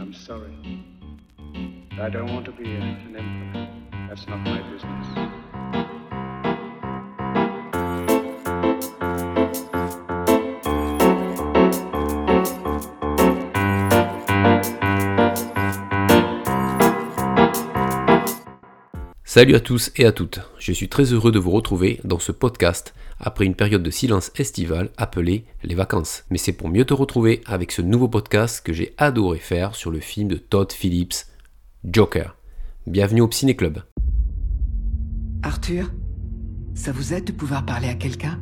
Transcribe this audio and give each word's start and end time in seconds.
I'm 0.00 0.14
sorry. 0.14 0.82
I 2.00 2.08
don't 2.08 2.32
want 2.32 2.46
to 2.46 2.52
be 2.52 2.64
an 2.64 3.14
emperor. 3.14 3.68
That's 4.08 4.26
not 4.26 4.38
my 4.38 4.62
business. 4.62 5.99
Salut 19.32 19.54
à 19.54 19.60
tous 19.60 19.92
et 19.94 20.06
à 20.06 20.10
toutes, 20.10 20.40
je 20.58 20.72
suis 20.72 20.88
très 20.88 21.12
heureux 21.12 21.30
de 21.30 21.38
vous 21.38 21.52
retrouver 21.52 22.00
dans 22.02 22.18
ce 22.18 22.32
podcast 22.32 22.94
après 23.20 23.44
une 23.44 23.54
période 23.54 23.84
de 23.84 23.90
silence 23.92 24.32
estival 24.34 24.90
appelée 24.96 25.44
les 25.62 25.76
vacances. 25.76 26.24
Mais 26.30 26.36
c'est 26.36 26.52
pour 26.52 26.68
mieux 26.68 26.84
te 26.84 26.94
retrouver 26.94 27.40
avec 27.46 27.70
ce 27.70 27.80
nouveau 27.80 28.08
podcast 28.08 28.60
que 28.60 28.72
j'ai 28.72 28.92
adoré 28.98 29.38
faire 29.38 29.76
sur 29.76 29.92
le 29.92 30.00
film 30.00 30.26
de 30.26 30.34
Todd 30.34 30.72
Phillips, 30.72 31.26
Joker. 31.84 32.34
Bienvenue 32.88 33.20
au 33.20 33.30
Ciné 33.30 33.54
Club. 33.54 33.84
Arthur, 35.44 35.92
ça 36.74 36.90
vous 36.90 37.14
aide 37.14 37.26
de 37.26 37.30
pouvoir 37.30 37.64
parler 37.64 37.86
à 37.86 37.94
quelqu'un? 37.94 38.40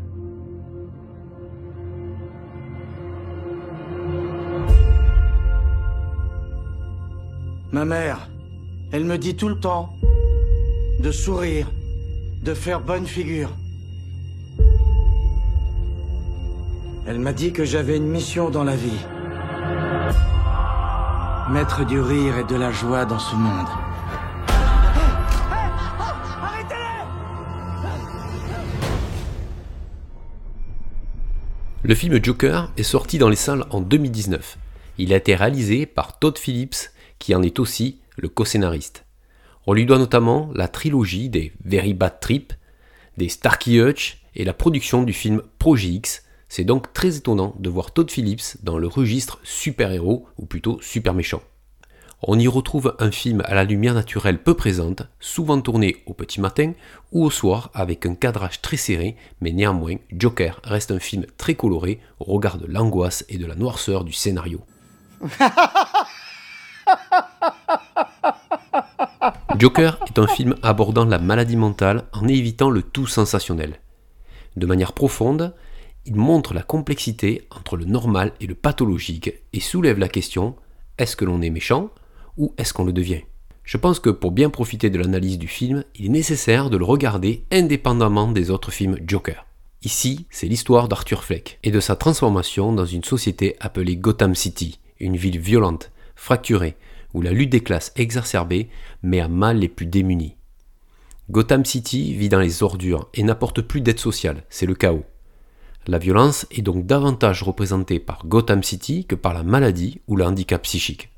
Ma 7.73 7.85
mère, 7.85 8.31
elle 8.91 9.05
me 9.05 9.19
dit 9.19 9.37
tout 9.37 9.51
le 9.51 9.61
temps 9.61 9.98
de 11.01 11.13
sourire, 11.13 11.71
de 12.43 12.55
faire 12.55 12.81
bonne 12.81 13.07
figure. 13.07 13.51
Elle 17.07 17.21
m'a 17.21 17.33
dit 17.33 17.53
que 17.53 17.65
j'avais 17.65 17.97
une 17.97 18.09
mission 18.09 18.51
dans 18.51 18.65
la 18.65 18.77
vie. 18.77 18.99
Mettre 21.51 21.87
du 21.87 22.01
rire 22.01 22.39
et 22.39 22.45
de 22.45 22.57
la 22.57 22.73
joie 22.73 23.05
dans 23.05 23.19
ce 23.19 23.35
monde. 23.37 23.69
Le 31.85 31.95
film 31.95 32.23
Joker 32.23 32.71
est 32.77 32.83
sorti 32.83 33.19
dans 33.19 33.31
les 33.31 33.37
salles 33.37 33.65
en 33.71 33.81
2019. 33.81 34.59
Il 34.99 35.13
a 35.15 35.17
été 35.17 35.37
réalisé 35.37 35.87
par 35.87 36.19
Todd 36.19 36.37
Phillips, 36.37 36.91
qui 37.19 37.35
en 37.35 37.43
est 37.43 37.61
aussi 37.61 38.01
le 38.17 38.29
co-scénariste. 38.29 39.08
On 39.71 39.75
lui 39.75 39.85
doit 39.85 39.99
notamment 39.99 40.51
la 40.55 40.67
trilogie 40.67 41.29
des 41.29 41.53
Very 41.63 41.93
Bad 41.93 42.21
Trip, 42.21 42.55
des 43.19 43.29
Starkey 43.29 43.73
Hutch 43.73 44.23
et 44.35 44.47
la 44.47 44.55
production 44.55 45.03
du 45.03 45.13
film 45.13 45.43
Projet 45.59 45.89
X. 45.89 46.25
C'est 46.49 46.65
donc 46.65 46.95
très 46.95 47.19
étonnant 47.19 47.55
de 47.59 47.69
voir 47.69 47.91
Todd 47.93 48.11
Phillips 48.11 48.57
dans 48.63 48.79
le 48.79 48.87
registre 48.87 49.39
super-héros, 49.43 50.27
ou 50.39 50.47
plutôt 50.47 50.81
super 50.81 51.13
méchant. 51.13 51.43
On 52.23 52.39
y 52.39 52.49
retrouve 52.49 52.97
un 52.99 53.11
film 53.11 53.43
à 53.45 53.55
la 53.55 53.65
lumière 53.65 53.93
naturelle 53.93 54.43
peu 54.43 54.55
présente, 54.55 55.03
souvent 55.21 55.61
tourné 55.61 56.03
au 56.07 56.15
petit 56.15 56.41
matin 56.41 56.73
ou 57.13 57.27
au 57.27 57.31
soir 57.31 57.71
avec 57.75 58.07
un 58.07 58.15
cadrage 58.15 58.63
très 58.63 58.79
serré, 58.79 59.17
mais 59.43 59.53
néanmoins 59.53 59.97
Joker 60.11 60.63
reste 60.65 60.93
un 60.93 60.99
film 60.99 61.27
très 61.37 61.57
coloré 61.57 62.01
au 62.21 62.25
regard 62.25 62.57
de 62.57 62.65
l'angoisse 62.65 63.27
et 63.29 63.37
de 63.37 63.45
la 63.45 63.55
noirceur 63.55 64.05
du 64.05 64.15
scénario. 64.15 64.63
Joker 69.57 69.99
est 70.07 70.19
un 70.19 70.27
film 70.27 70.55
abordant 70.63 71.05
la 71.05 71.19
maladie 71.19 71.57
mentale 71.57 72.05
en 72.13 72.29
évitant 72.29 72.71
le 72.71 72.83
tout 72.83 73.07
sensationnel. 73.07 73.81
De 74.57 74.67
manière 74.67 74.93
profonde, 74.93 75.55
il 76.05 76.17
montre 76.17 76.55
la 76.55 76.63
complexité 76.63 77.47
entre 77.51 77.77
le 77.77 77.85
normal 77.85 78.33
et 78.41 78.47
le 78.47 78.55
pathologique 78.55 79.33
et 79.53 79.61
soulève 79.61 79.99
la 79.99 80.09
question 80.09 80.57
est-ce 80.99 81.17
que 81.17 81.25
l'on 81.25 81.43
est 81.43 81.51
méchant 81.51 81.91
ou 82.37 82.55
est-ce 82.59 82.75
qu'on 82.75 82.85
le 82.85 82.93
devient? 82.93 83.23
Je 83.65 83.77
pense 83.77 84.01
que 84.01 84.11
pour 84.11 84.33
bien 84.33 84.51
profiter 84.51 84.91
de 84.91 84.99
l'analyse 84.99 85.39
du 85.39 85.49
film, 85.49 85.85
il 85.95 86.07
est 86.07 86.11
nécessaire 86.11 86.71
de 86.71 86.77
le 86.77 86.85
regarder 86.85 87.45
indépendamment 87.51 88.31
des 88.31 88.51
autres 88.51 88.71
films 88.71 88.99
Joker. 89.07 89.47
Ici, 89.83 90.27
c'est 90.31 90.49
l'histoire 90.49 90.89
d'Arthur 90.89 91.25
Fleck 91.25 91.59
et 91.63 91.71
de 91.71 91.81
sa 91.81 91.95
transformation 91.95 92.73
dans 92.73 92.87
une 92.87 93.05
société 93.05 93.57
appelée 93.61 93.97
Gotham 93.97 94.35
City, 94.35 94.81
une 94.99 95.17
ville 95.17 95.39
violente, 95.39 95.93
fracturée, 96.17 96.77
où 97.15 97.23
la 97.23 97.33
lutte 97.33 97.51
des 97.51 97.63
classes 97.63 97.93
exacerbée 97.97 98.69
met 99.03 99.21
à 99.21 99.29
mal 99.29 99.59
les 99.59 99.69
plus 99.69 99.87
démunis. 99.87 100.37
Gotham 101.31 101.65
City 101.65 102.15
vit 102.15 102.29
dans 102.29 102.41
les 102.41 102.63
ordures 102.63 103.09
et 103.15 103.23
n'apporte 103.23 103.61
plus 103.61 103.81
d'aide 103.81 103.99
sociale, 103.99 104.45
c'est 104.49 104.67
le 104.67 104.75
chaos. 104.75 105.05
La 105.87 105.99
violence 105.99 106.47
est 106.51 106.63
donc 106.63 106.87
davantage 106.87 107.43
représentée 107.43 107.99
par 107.99 108.27
Gotham 108.27 108.63
City 108.63 109.07
que 109.07 109.15
par 109.15 109.35
la 109.35 109.43
maladie 109.43 110.01
ou 110.07 110.17
le 110.17 110.25
handicap 110.25 110.63
psychique. 110.63 111.11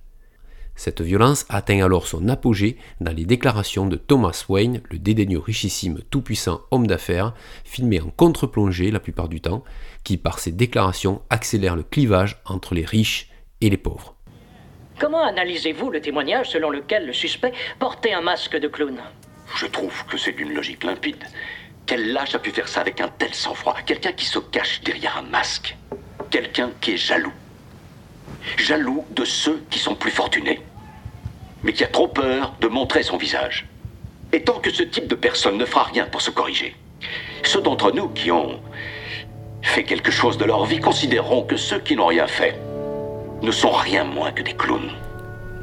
Cette 0.77 1.01
violence 1.03 1.45
atteint 1.49 1.85
alors 1.85 2.07
son 2.07 2.29
apogée 2.29 2.79
dans 3.01 3.13
les 3.13 3.27
déclarations 3.27 3.87
de 3.87 3.97
Thomas 3.97 4.45
Wayne, 4.49 4.81
le 4.91 4.99
dédaigneux 4.99 5.39
richissime 5.39 6.01
tout-puissant 6.09 6.63
homme 6.71 6.87
d'affaires, 6.87 7.35
filmé 7.65 8.01
en 8.01 8.11
contre-plongée 8.11 8.91
la 8.91 9.01
plupart 9.01 9.29
du 9.29 9.41
temps, 9.41 9.63
qui 10.05 10.17
par 10.17 10.39
ses 10.39 10.53
déclarations 10.53 11.21
accélère 11.31 11.77
le 11.77 11.83
clivage 11.83 12.41
entre 12.47 12.75
les 12.75 12.85
riches 12.85 13.29
et 13.61 13.71
les 13.71 13.77
pauvres. 13.77 14.17
Comment 15.01 15.25
analysez-vous 15.25 15.89
le 15.89 16.03
témoignage 16.03 16.51
selon 16.51 16.69
lequel 16.69 17.07
le 17.07 17.15
suspect 17.15 17.55
portait 17.79 18.13
un 18.13 18.21
masque 18.21 18.59
de 18.59 18.69
clown 18.69 19.01
Je 19.57 19.65
trouve 19.65 20.05
que 20.05 20.19
c'est 20.19 20.33
d'une 20.33 20.53
logique 20.53 20.85
limpide. 20.85 21.25
Quel 21.87 22.13
lâche 22.13 22.35
a 22.35 22.39
pu 22.39 22.51
faire 22.51 22.69
ça 22.69 22.83
avec 22.83 23.01
un 23.01 23.09
tel 23.09 23.33
sang-froid? 23.33 23.77
Quelqu'un 23.87 24.13
qui 24.13 24.27
se 24.27 24.39
cache 24.39 24.83
derrière 24.83 25.17
un 25.17 25.23
masque. 25.23 25.75
Quelqu'un 26.29 26.71
qui 26.83 26.93
est 26.93 26.97
jaloux. 26.99 27.33
Jaloux 28.59 29.07
de 29.13 29.25
ceux 29.25 29.65
qui 29.71 29.79
sont 29.79 29.95
plus 29.95 30.11
fortunés. 30.11 30.61
Mais 31.63 31.73
qui 31.73 31.83
a 31.83 31.89
trop 31.89 32.09
peur 32.09 32.53
de 32.61 32.69
montrer 32.69 33.03
son 33.03 33.17
visage. 33.17 33.67
Et 34.35 34.43
tant 34.43 34.61
que 34.61 34.71
ce 34.71 34.83
type 34.83 35.07
de 35.07 35.15
personne 35.15 35.57
ne 35.57 35.65
fera 35.65 35.85
rien 35.85 36.05
pour 36.05 36.21
se 36.21 36.31
corriger, 36.31 36.77
ceux 37.43 37.63
d'entre 37.63 37.91
nous 37.91 38.11
qui 38.11 38.31
ont 38.31 38.61
fait 39.63 39.85
quelque 39.85 40.11
chose 40.11 40.37
de 40.37 40.45
leur 40.45 40.67
vie 40.67 40.79
considéreront 40.79 41.45
que 41.45 41.57
ceux 41.57 41.79
qui 41.79 41.97
n'ont 41.97 42.07
rien 42.07 42.27
fait 42.27 42.55
ne 43.43 43.51
sont 43.51 43.73
rien 43.73 44.05
moins 44.05 44.33
que 44.33 44.43
des 44.43 44.55
clowns. 44.55 44.91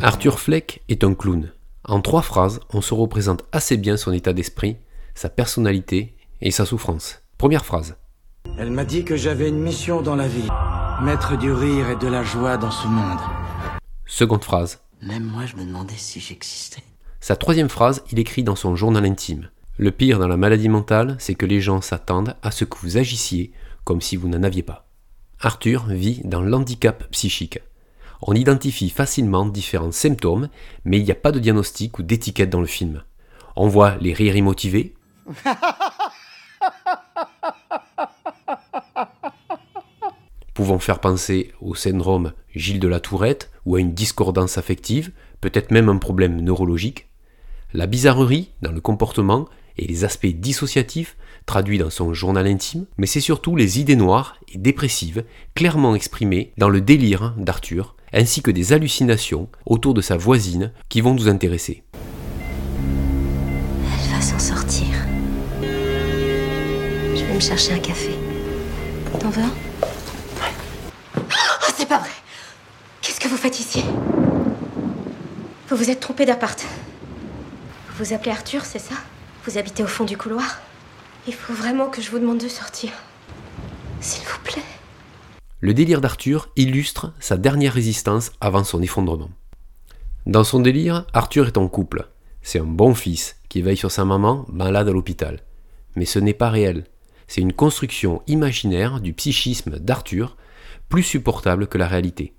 Arthur 0.01 0.39
Fleck 0.39 0.81
est 0.89 1.03
un 1.03 1.13
clown. 1.13 1.51
En 1.83 2.01
trois 2.01 2.21
phrases, 2.21 2.59
on 2.71 2.81
se 2.81 2.93
représente 2.93 3.45
assez 3.51 3.77
bien 3.77 3.97
son 3.97 4.11
état 4.11 4.33
d'esprit, 4.33 4.77
sa 5.15 5.29
personnalité 5.29 6.15
et 6.41 6.51
sa 6.51 6.65
souffrance. 6.65 7.21
Première 7.37 7.65
phrase. 7.65 7.95
Elle 8.57 8.71
m'a 8.71 8.85
dit 8.85 9.03
que 9.03 9.15
j'avais 9.15 9.49
une 9.49 9.59
mission 9.59 10.01
dans 10.01 10.15
la 10.15 10.27
vie. 10.27 10.47
Mettre 11.01 11.37
du 11.37 11.51
rire 11.51 11.89
et 11.89 11.95
de 11.95 12.07
la 12.07 12.23
joie 12.23 12.57
dans 12.57 12.71
ce 12.71 12.87
monde. 12.87 13.19
Seconde 14.05 14.43
phrase. 14.43 14.79
Même 15.01 15.23
moi, 15.25 15.45
je 15.45 15.55
me 15.55 15.65
demandais 15.65 15.93
si 15.97 16.19
j'existais. 16.19 16.83
Sa 17.19 17.35
troisième 17.35 17.69
phrase, 17.69 18.03
il 18.11 18.19
écrit 18.19 18.43
dans 18.43 18.55
son 18.55 18.75
journal 18.75 19.05
intime. 19.05 19.49
Le 19.77 19.91
pire 19.91 20.17
dans 20.17 20.27
la 20.27 20.37
maladie 20.37 20.69
mentale, 20.69 21.15
c'est 21.19 21.35
que 21.35 21.45
les 21.45 21.61
gens 21.61 21.81
s'attendent 21.81 22.35
à 22.41 22.49
ce 22.49 22.65
que 22.65 22.77
vous 22.81 22.97
agissiez 22.97 23.51
comme 23.83 24.01
si 24.01 24.15
vous 24.15 24.27
n'en 24.27 24.43
aviez 24.43 24.63
pas. 24.63 24.86
Arthur 25.39 25.85
vit 25.87 26.21
dans 26.23 26.41
l'handicap 26.41 27.09
psychique. 27.11 27.59
On 28.23 28.33
identifie 28.33 28.89
facilement 28.89 29.45
différents 29.45 29.91
symptômes, 29.91 30.49
mais 30.83 30.97
il 30.97 31.03
n'y 31.03 31.11
a 31.11 31.15
pas 31.15 31.31
de 31.31 31.37
diagnostic 31.39 31.99
ou 31.99 32.03
d'étiquette 32.03 32.49
dans 32.49 32.61
le 32.61 32.65
film. 32.65 33.03
On 33.55 33.67
voit 33.67 33.97
les 33.97 34.13
rires 34.13 34.35
immotivés, 34.35 34.95
pouvant 40.55 40.79
faire 40.79 40.99
penser 40.99 41.53
au 41.61 41.75
syndrome 41.75 42.33
Gilles 42.55 42.79
de 42.79 42.87
la 42.87 42.99
Tourette 42.99 43.51
ou 43.67 43.75
à 43.75 43.79
une 43.79 43.93
discordance 43.93 44.57
affective, 44.57 45.11
peut-être 45.39 45.69
même 45.69 45.87
un 45.87 45.97
problème 45.97 46.41
neurologique, 46.41 47.09
la 47.73 47.85
bizarrerie 47.85 48.49
dans 48.63 48.71
le 48.71 48.81
comportement 48.81 49.47
et 49.77 49.85
les 49.85 50.03
aspects 50.03 50.25
dissociatifs 50.25 51.15
traduits 51.47 51.79
dans 51.79 51.89
son 51.89 52.13
journal 52.13 52.45
intime, 52.45 52.85
mais 52.97 53.07
c'est 53.07 53.21
surtout 53.21 53.55
les 53.55 53.79
idées 53.79 53.95
noires 53.95 54.37
et 54.53 54.59
dépressives 54.59 55.23
clairement 55.55 55.95
exprimées 55.95 56.53
dans 56.57 56.69
le 56.69 56.81
délire 56.81 57.33
d'Arthur, 57.37 57.95
ainsi 58.13 58.43
que 58.43 58.51
des 58.51 58.73
hallucinations 58.73 59.49
autour 59.65 59.95
de 59.95 60.01
sa 60.01 60.17
voisine 60.17 60.71
qui 60.89 61.01
vont 61.01 61.15
nous 61.15 61.27
intéresser. 61.27 61.83
Elle 62.83 64.11
va 64.13 64.21
s'en 64.21 64.37
sortir. 64.37 64.85
Je 65.61 67.23
vais 67.23 67.33
me 67.33 67.39
chercher 67.39 67.73
un 67.73 67.79
café. 67.79 68.11
T'en 69.19 69.29
veux 69.29 69.41
un? 69.41 69.51
Oh, 71.15 71.71
c'est 71.75 71.87
pas 71.87 71.99
vrai 71.99 72.09
Qu'est-ce 73.01 73.19
que 73.19 73.27
vous 73.29 73.37
faites 73.37 73.59
ici? 73.59 73.83
Vous 75.69 75.75
vous 75.77 75.89
êtes 75.89 76.01
trompé 76.01 76.25
d'appart. 76.25 76.61
Vous 77.89 78.03
vous 78.03 78.13
appelez 78.13 78.31
Arthur, 78.31 78.65
c'est 78.65 78.79
ça? 78.79 78.95
Vous 79.45 79.57
habitez 79.57 79.81
au 79.81 79.87
fond 79.87 80.03
du 80.03 80.17
couloir? 80.17 80.59
Il 81.27 81.33
faut 81.33 81.53
vraiment 81.53 81.89
que 81.89 82.01
je 82.01 82.09
vous 82.09 82.19
demande 82.19 82.37
de 82.37 82.47
sortir. 82.47 82.91
S'il 83.99 84.25
vous 84.25 84.39
plaît. 84.45 84.63
Le 85.59 85.73
délire 85.73 85.99
d'Arthur 85.99 86.49
illustre 86.55 87.13
sa 87.19 87.35
dernière 87.35 87.73
résistance 87.73 88.31
avant 88.39 88.63
son 88.63 88.81
effondrement. 88.81 89.29
Dans 90.25 90.45
son 90.45 90.61
délire, 90.61 91.05
Arthur 91.13 91.47
est 91.47 91.57
en 91.57 91.67
couple. 91.67 92.07
C'est 92.41 92.59
un 92.59 92.65
bon 92.65 92.95
fils 92.95 93.35
qui 93.49 93.61
veille 93.61 93.75
sur 93.75 93.91
sa 93.91 94.05
maman 94.05 94.45
malade 94.47 94.87
à 94.87 94.91
l'hôpital. 94.93 95.41
Mais 95.97 96.05
ce 96.05 96.19
n'est 96.19 96.33
pas 96.33 96.49
réel. 96.49 96.85
C'est 97.27 97.41
une 97.41 97.51
construction 97.51 98.21
imaginaire 98.27 99.01
du 99.01 99.11
psychisme 99.11 99.79
d'Arthur, 99.79 100.37
plus 100.87 101.03
supportable 101.03 101.67
que 101.67 101.77
la 101.77 101.87
réalité. 101.87 102.35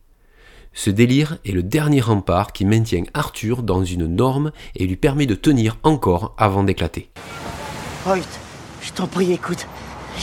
Ce 0.72 0.88
délire 0.88 1.36
est 1.44 1.52
le 1.52 1.62
dernier 1.62 2.00
rempart 2.00 2.52
qui 2.52 2.64
maintient 2.64 3.04
Arthur 3.12 3.62
dans 3.62 3.84
une 3.84 4.06
norme 4.06 4.50
et 4.76 4.86
lui 4.86 4.96
permet 4.96 5.26
de 5.26 5.34
tenir 5.34 5.76
encore 5.82 6.34
avant 6.38 6.64
d'éclater. 6.64 7.10
Je 8.82 8.92
t'en 8.92 9.06
prie, 9.06 9.32
écoute. 9.32 9.66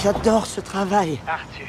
J'adore 0.03 0.45
ce 0.45 0.59
travail. 0.61 1.19
Arthur, 1.27 1.67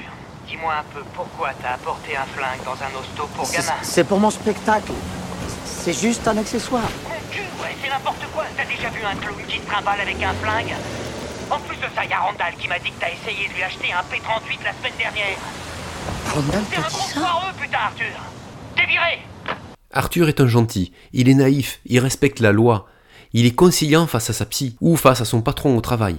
dis-moi 0.49 0.75
un 0.75 0.85
peu 0.95 1.05
pourquoi 1.15 1.51
t'as 1.63 1.75
apporté 1.75 2.17
un 2.17 2.25
flingue 2.25 2.65
dans 2.65 2.73
un 2.73 3.01
hosto 3.01 3.27
pour 3.37 3.51
gamin. 3.51 3.73
C'est 3.83 4.05
pour 4.05 4.19
mon 4.19 4.31
spectacle. 4.31 4.93
C'est 5.65 5.93
juste 5.93 6.27
un 6.27 6.37
accessoire. 6.37 6.89
Mon 7.05 7.33
cul, 7.33 7.41
ouais, 7.63 7.77
c'est 7.83 7.89
n'importe 7.89 8.25
quoi. 8.35 8.45
T'as 8.57 8.65
déjà 8.65 8.89
vu 8.91 9.01
un 9.05 9.15
clown 9.17 9.37
qui 9.47 9.59
se 9.59 9.67
trimballe 9.67 10.01
avec 10.01 10.21
un 10.23 10.35
flingue 10.35 10.75
En 11.51 11.59
plus 11.61 11.77
de 11.77 11.87
ça, 11.95 12.05
y 12.05 12.13
a 12.13 12.19
Randall 12.19 12.55
qui 12.59 12.67
m'a 12.67 12.79
dit 12.81 12.91
que 12.91 13.01
t'as 13.01 13.11
essayé 13.11 13.49
de 13.49 13.55
lui 13.55 13.63
acheter 13.63 13.93
un 13.93 14.03
P-38 14.03 14.65
la 14.65 14.73
semaine 14.73 14.99
dernière. 14.99 15.39
Randall 16.35 16.65
T'es 16.71 16.77
un 16.77 16.81
dit 16.81 16.95
gros 16.95 17.09
ça 17.09 17.21
foireux, 17.21 17.53
putain, 17.61 17.79
Arthur 17.79 18.07
T'es 18.75 18.87
viré 18.87 19.21
Arthur 19.93 20.29
est 20.29 20.41
un 20.41 20.47
gentil, 20.47 20.93
il 21.13 21.29
est 21.29 21.35
naïf, 21.35 21.81
il 21.87 22.01
respecte 22.01 22.41
la 22.41 22.53
loi, 22.53 22.87
il 23.33 23.47
est 23.47 23.55
conciliant 23.55 24.07
face 24.07 24.29
à 24.29 24.33
sa 24.35 24.45
psy 24.45 24.77
ou 24.81 24.97
face 24.97 25.21
à 25.23 25.25
son 25.25 25.41
patron 25.41 25.77
au 25.77 25.81
travail. 25.81 26.17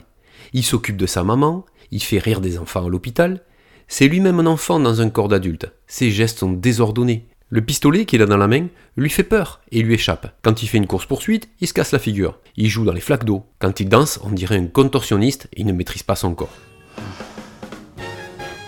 Il 0.54 0.64
s'occupe 0.64 0.98
de 0.98 1.06
sa 1.06 1.24
maman, 1.24 1.66
il 1.92 2.02
fait 2.02 2.20
rire 2.20 2.42
des 2.42 2.58
enfants 2.58 2.86
à 2.86 2.90
l'hôpital. 2.90 3.42
C'est 3.88 4.08
lui-même 4.08 4.40
un 4.40 4.46
enfant 4.46 4.80
dans 4.80 5.02
un 5.02 5.10
corps 5.10 5.28
d'adulte. 5.28 5.72
Ses 5.88 6.12
gestes 6.12 6.40
sont 6.40 6.52
désordonnés. 6.52 7.28
Le 7.50 7.62
pistolet 7.62 8.06
qu'il 8.06 8.22
a 8.22 8.26
dans 8.26 8.36
la 8.36 8.48
main 8.48 8.68
lui 8.98 9.10
fait 9.10 9.24
peur 9.24 9.62
et 9.72 9.82
lui 9.82 9.94
échappe. 9.94 10.36
Quand 10.42 10.62
il 10.62 10.68
fait 10.68 10.78
une 10.78 10.88
course-poursuite, 10.88 11.50
il 11.62 11.68
se 11.68 11.74
casse 11.74 11.94
la 11.94 12.00
figure. 12.00 12.40
Il 12.58 12.68
joue 12.68 12.84
dans 12.84 12.92
les 12.92 13.00
flaques 13.00 13.24
d'eau. 13.24 13.46
Quand 13.60 13.80
il 13.80 13.88
danse, 13.88 14.20
on 14.24 14.32
dirait 14.32 14.58
un 14.58 14.68
contorsionniste, 14.68 15.48
il 15.56 15.66
ne 15.66 15.72
maîtrise 15.72 16.04
pas 16.04 16.18
son 16.18 16.36
corps. 16.36 16.54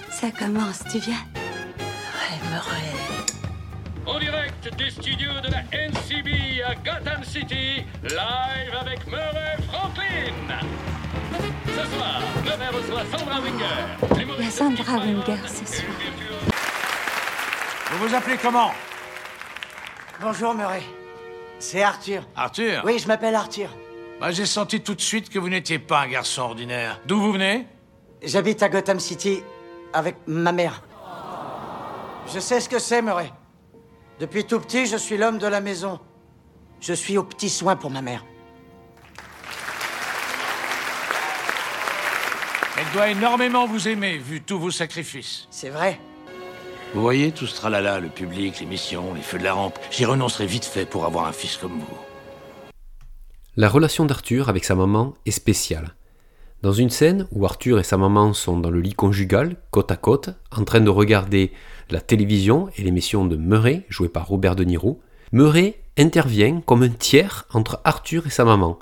Ça 0.09 0.31
commence, 0.31 0.79
tu 0.91 0.99
viens? 0.99 1.25
En 4.05 4.19
direct 4.19 4.75
des 4.77 4.89
studios 4.89 5.39
de 5.43 5.51
la 5.51 5.61
NCB 5.71 6.61
à 6.65 6.75
Gotham 6.75 7.23
City, 7.23 7.83
live 8.03 8.73
avec 8.79 9.05
Murray 9.07 9.57
Franklin. 9.67 10.65
Ce 11.65 11.95
soir, 11.95 12.21
Murray 12.43 12.67
reçoit 12.69 13.17
Sandra 13.17 13.39
Winger. 13.41 14.37
Il 14.39 14.45
y 14.45 14.47
a 14.47 14.51
Sandra 14.51 14.97
Wenger 14.97 15.37
ce 15.47 15.65
soir. 15.65 15.91
Vous 17.91 18.07
vous 18.07 18.15
appelez 18.15 18.37
comment? 18.37 18.71
Bonjour, 20.21 20.53
Murray. 20.53 20.83
C'est 21.59 21.81
Arthur. 21.81 22.23
Arthur? 22.35 22.81
Oui, 22.85 22.99
je 22.99 23.07
m'appelle 23.07 23.35
Arthur. 23.35 23.69
Bah, 24.19 24.31
j'ai 24.31 24.45
senti 24.45 24.81
tout 24.81 24.95
de 24.95 25.01
suite 25.01 25.29
que 25.29 25.39
vous 25.39 25.49
n'étiez 25.49 25.79
pas 25.79 26.01
un 26.01 26.07
garçon 26.07 26.41
ordinaire. 26.41 26.99
D'où 27.05 27.19
vous 27.19 27.31
venez? 27.33 27.67
J'habite 28.21 28.61
à 28.63 28.69
Gotham 28.69 28.99
City 28.99 29.41
avec 29.93 30.17
ma 30.27 30.51
mère. 30.51 30.81
Je 32.33 32.39
sais 32.39 32.59
ce 32.59 32.69
que 32.69 32.79
c'est, 32.79 33.01
Murray. 33.01 33.31
Depuis 34.19 34.45
tout 34.45 34.59
petit, 34.59 34.85
je 34.85 34.97
suis 34.97 35.17
l'homme 35.17 35.37
de 35.37 35.47
la 35.47 35.61
maison. 35.61 35.99
Je 36.81 36.93
suis 36.93 37.17
aux 37.17 37.23
petits 37.23 37.49
soins 37.49 37.75
pour 37.75 37.89
ma 37.89 38.01
mère. 38.01 38.23
Elle 42.79 42.93
doit 42.93 43.09
énormément 43.09 43.67
vous 43.67 43.89
aimer, 43.89 44.17
vu 44.17 44.39
tous 44.39 44.57
vos 44.57 44.71
sacrifices. 44.71 45.47
C'est 45.49 45.69
vrai. 45.69 45.99
Vous 46.93 47.01
voyez 47.01 47.33
tout 47.33 47.45
ce 47.45 47.53
tralala, 47.53 47.99
le 47.99 48.07
public, 48.07 48.61
les 48.61 48.65
missions, 48.65 49.13
les 49.13 49.21
feux 49.21 49.37
de 49.37 49.43
la 49.43 49.51
rampe. 49.51 49.77
J'y 49.91 50.05
renoncerai 50.05 50.45
vite 50.45 50.63
fait 50.63 50.85
pour 50.85 51.03
avoir 51.03 51.25
un 51.25 51.33
fils 51.33 51.57
comme 51.57 51.77
vous. 51.77 51.97
La 53.57 53.67
relation 53.67 54.05
d'Arthur 54.05 54.47
avec 54.47 54.63
sa 54.63 54.75
maman 54.75 55.13
est 55.25 55.31
spéciale. 55.31 55.93
Dans 56.61 56.71
une 56.71 56.89
scène 56.89 57.27
où 57.33 57.43
Arthur 57.43 57.81
et 57.81 57.83
sa 57.83 57.97
maman 57.97 58.31
sont 58.31 58.57
dans 58.57 58.69
le 58.69 58.79
lit 58.79 58.93
conjugal, 58.93 59.57
côte 59.71 59.91
à 59.91 59.97
côte, 59.97 60.29
en 60.55 60.63
train 60.63 60.79
de 60.79 60.89
regarder 60.89 61.51
la 61.89 61.99
télévision 61.99 62.69
et 62.77 62.83
l'émission 62.83 63.25
de 63.25 63.35
Murray, 63.35 63.85
jouée 63.89 64.07
par 64.07 64.25
Robert 64.25 64.55
De 64.55 64.63
Niro, 64.63 65.01
Murray 65.33 65.81
intervient 65.97 66.61
comme 66.61 66.83
un 66.83 66.89
tiers 66.89 67.45
entre 67.51 67.81
Arthur 67.83 68.25
et 68.25 68.29
sa 68.29 68.45
maman. 68.45 68.79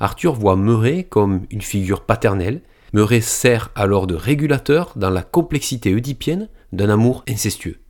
Arthur 0.00 0.34
voit 0.34 0.56
Murray 0.56 1.04
comme 1.04 1.46
une 1.50 1.62
figure 1.62 2.00
paternelle. 2.00 2.62
Murray 2.92 3.20
sert 3.20 3.70
alors 3.74 4.06
de 4.06 4.14
régulateur 4.14 4.92
dans 4.96 5.10
la 5.10 5.22
complexité 5.22 5.94
oedipienne 5.94 6.48
d'un 6.72 6.88
amour 6.88 7.24
incestueux. 7.28 7.80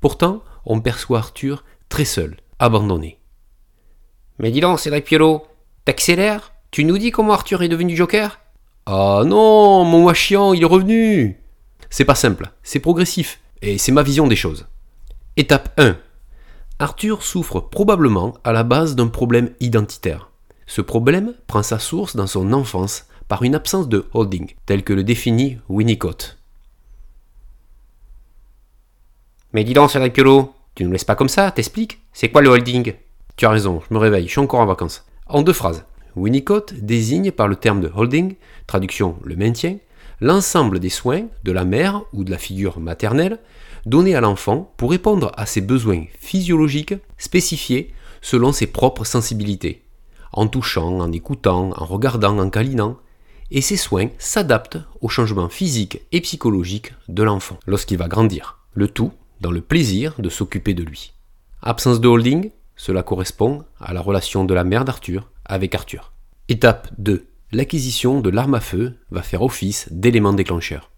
Pourtant, 0.00 0.42
on 0.64 0.80
perçoit 0.80 1.18
Arthur 1.18 1.64
très 1.88 2.04
seul, 2.04 2.36
abandonné. 2.58 3.18
Mais 4.38 4.50
dis 4.50 4.60
donc, 4.60 4.80
Cédric 4.80 5.04
Piolo, 5.04 5.46
t'accélères? 5.84 6.52
Tu 6.70 6.84
nous 6.84 6.98
dis 6.98 7.10
comment 7.10 7.32
Arthur 7.32 7.62
est 7.62 7.68
devenu 7.68 7.96
Joker? 7.96 8.38
Ah 8.84 9.22
non, 9.24 9.84
mon 9.84 10.04
wachian, 10.04 10.52
il 10.52 10.62
est 10.62 10.66
revenu 10.66 11.40
C'est 11.90 12.04
pas 12.04 12.14
simple, 12.14 12.50
c'est 12.62 12.80
progressif, 12.80 13.40
et 13.62 13.78
c'est 13.78 13.92
ma 13.92 14.02
vision 14.02 14.26
des 14.26 14.36
choses. 14.36 14.66
Étape 15.36 15.72
1. 15.80 15.96
Arthur 16.78 17.22
souffre 17.22 17.60
probablement 17.60 18.34
à 18.44 18.52
la 18.52 18.62
base 18.62 18.94
d'un 18.94 19.08
problème 19.08 19.50
identitaire. 19.60 20.30
Ce 20.66 20.82
problème 20.82 21.34
prend 21.46 21.62
sa 21.62 21.78
source 21.78 22.16
dans 22.16 22.26
son 22.26 22.52
enfance 22.52 23.06
par 23.28 23.42
une 23.42 23.54
absence 23.54 23.88
de 23.88 24.06
holding, 24.12 24.54
tel 24.66 24.82
que 24.82 24.92
le 24.92 25.04
définit 25.04 25.58
Winnicott. 25.68 26.38
Mais 29.52 29.64
dis 29.64 29.74
donc, 29.74 29.90
Cédric 29.90 30.12
Piolo, 30.12 30.54
tu 30.74 30.84
nous 30.84 30.92
laisses 30.92 31.04
pas 31.04 31.14
comme 31.14 31.28
ça, 31.28 31.50
t'expliques 31.50 32.00
C'est 32.12 32.28
quoi 32.28 32.42
le 32.42 32.50
holding? 32.50 32.94
Tu 33.36 33.46
as 33.46 33.50
raison, 33.50 33.82
je 33.88 33.94
me 33.94 33.98
réveille, 33.98 34.26
je 34.26 34.32
suis 34.32 34.40
encore 34.40 34.60
en 34.60 34.66
vacances. 34.66 35.04
En 35.26 35.42
deux 35.42 35.52
phrases. 35.52 35.84
Winnicott 36.14 36.74
désigne 36.74 37.30
par 37.30 37.48
le 37.48 37.56
terme 37.56 37.80
de 37.80 37.90
holding, 37.94 38.36
traduction 38.66 39.16
le 39.22 39.36
maintien, 39.36 39.78
l'ensemble 40.20 40.78
des 40.78 40.88
soins 40.88 41.26
de 41.44 41.52
la 41.52 41.64
mère 41.64 42.02
ou 42.12 42.24
de 42.24 42.30
la 42.30 42.38
figure 42.38 42.80
maternelle 42.80 43.38
donnés 43.84 44.14
à 44.14 44.20
l'enfant 44.20 44.72
pour 44.76 44.90
répondre 44.90 45.32
à 45.36 45.46
ses 45.46 45.60
besoins 45.60 46.04
physiologiques 46.18 46.94
spécifiés 47.18 47.92
selon 48.20 48.52
ses 48.52 48.66
propres 48.66 49.04
sensibilités, 49.04 49.82
en 50.32 50.48
touchant, 50.48 51.00
en 51.00 51.12
écoutant, 51.12 51.70
en 51.76 51.84
regardant, 51.84 52.38
en 52.38 52.50
câlinant, 52.50 52.96
et 53.50 53.60
ces 53.60 53.76
soins 53.76 54.08
s'adaptent 54.18 54.78
aux 55.00 55.08
changements 55.08 55.48
physiques 55.48 56.00
et 56.12 56.20
psychologiques 56.20 56.94
de 57.08 57.22
l'enfant 57.22 57.58
lorsqu'il 57.66 57.98
va 57.98 58.08
grandir, 58.08 58.58
le 58.74 58.88
tout 58.88 59.12
dans 59.40 59.50
le 59.50 59.60
plaisir 59.60 60.14
de 60.18 60.28
s'occuper 60.28 60.74
de 60.74 60.82
lui. 60.82 61.12
Absence 61.62 62.00
de 62.00 62.08
holding, 62.08 62.50
cela 62.76 63.02
correspond 63.02 63.64
à 63.80 63.92
la 63.92 64.00
relation 64.00 64.44
de 64.44 64.54
la 64.54 64.64
mère 64.64 64.84
d'Arthur 64.84 65.30
avec 65.44 65.74
Arthur. 65.74 66.12
Étape 66.48 66.88
2. 66.98 67.26
L'acquisition 67.52 68.20
de 68.20 68.30
l'arme 68.30 68.54
à 68.54 68.60
feu 68.60 68.96
va 69.10 69.22
faire 69.22 69.42
office 69.42 69.88
d'élément 69.90 70.32
déclencheur. 70.32 70.90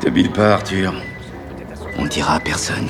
Te 0.00 0.08
bile 0.08 0.30
pas, 0.30 0.54
Arthur. 0.54 0.94
On 1.98 2.04
le 2.04 2.08
dira 2.08 2.34
à 2.34 2.40
personne. 2.40 2.88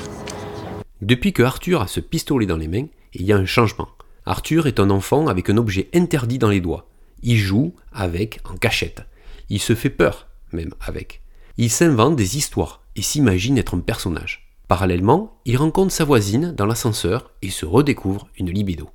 Depuis 1.01 1.33
que 1.33 1.43
Arthur 1.43 1.83
a 1.83 1.87
ce 1.87 2.01
pistolet 2.01 2.47
dans 2.47 2.57
les 2.57 2.69
mains, 2.69 2.87
il 3.15 3.23
y 3.23 3.33
a 3.33 3.37
un 3.37 3.47
changement. 3.47 3.89
Arthur 4.27 4.67
est 4.67 4.81
un 4.81 4.91
enfant 4.91 5.27
avec 5.29 5.49
un 5.49 5.57
objet 5.57 5.89
interdit 5.95 6.39
dans 6.39 6.51
les 6.51 6.61
doigts. 6.61 6.89
Il 7.23 7.39
joue 7.39 7.75
avec 7.93 8.41
en 8.45 8.57
cachette. 8.57 9.03
Il 9.49 9.61
se 9.61 9.75
fait 9.75 9.91
peur, 9.91 10.27
même 10.53 10.75
avec. 10.81 11.23
Il 11.57 11.71
s'invente 11.71 12.17
des 12.17 12.37
histoires 12.37 12.83
et 12.95 13.03
s'imagine 13.03 13.59
être 13.59 13.75
un 13.75 13.81
personnage. 13.81 14.49
Parallèlement, 14.69 15.41
il 15.47 15.57
rencontre 15.57 15.93
sa 15.93 16.05
voisine 16.05 16.53
dans 16.53 16.67
l'ascenseur 16.67 17.31
et 17.41 17.49
se 17.49 17.65
redécouvre 17.65 18.29
une 18.39 18.51
libido. 18.51 18.91